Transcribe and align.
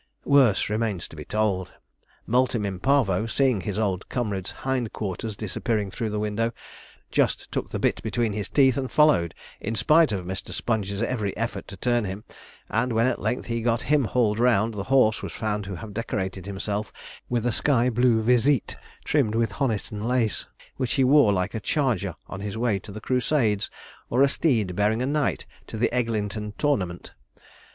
Worse 0.25 0.67
remains 0.67 1.07
to 1.09 1.15
be 1.15 1.25
told. 1.25 1.73
'Multum 2.25 2.65
in 2.65 2.79
Parvo,' 2.79 3.27
seeing 3.27 3.61
his 3.61 3.77
old 3.77 4.09
comrade's 4.09 4.49
hind 4.65 4.91
quarters 4.93 5.35
disappearing 5.35 5.91
through 5.91 6.09
the 6.09 6.17
window, 6.17 6.53
just 7.11 7.51
took 7.51 7.69
the 7.69 7.77
bit 7.77 8.01
between 8.01 8.33
his 8.33 8.49
teeth, 8.49 8.77
and 8.77 8.89
followed, 8.91 9.35
in 9.59 9.75
spite 9.75 10.11
of 10.11 10.25
Mr. 10.25 10.51
Sponge's 10.53 11.03
every 11.03 11.37
effort 11.37 11.67
to 11.67 11.77
turn 11.77 12.05
him; 12.05 12.23
and 12.67 12.93
when 12.93 13.05
at 13.05 13.21
length 13.21 13.45
he 13.45 13.61
got 13.61 13.83
him 13.83 14.05
hauled 14.05 14.39
round, 14.39 14.73
the 14.73 14.85
horse 14.85 15.21
was 15.21 15.33
found 15.33 15.65
to 15.65 15.75
have 15.75 15.93
decorated 15.93 16.47
himself 16.47 16.91
with 17.29 17.45
a 17.45 17.51
sky 17.51 17.87
blue 17.91 18.23
visite 18.23 18.75
trimmed 19.05 19.35
with 19.35 19.51
Honiton 19.51 20.01
lace, 20.05 20.47
which 20.77 20.95
he 20.95 21.03
wore 21.03 21.31
like 21.31 21.53
a 21.53 21.59
charger 21.59 22.15
on 22.25 22.39
his 22.39 22.57
way 22.57 22.79
to 22.79 22.91
the 22.91 23.01
Crusades, 23.01 23.69
or 24.09 24.23
a 24.23 24.27
steed 24.27 24.75
bearing 24.75 25.03
a 25.03 25.05
knight 25.05 25.45
to 25.67 25.77
the 25.77 25.93
Eglinton 25.93 26.55
tournament. 26.57 27.11